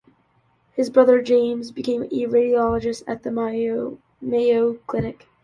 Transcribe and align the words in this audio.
His 0.71 0.87
other 0.89 0.93
brother, 0.93 1.21
James, 1.21 1.71
became 1.71 2.01
a 2.01 2.07
radiologist 2.09 3.03
at 3.05 3.21
the 3.21 3.29
Mayo 3.29 4.73
Clinic. 4.87 5.27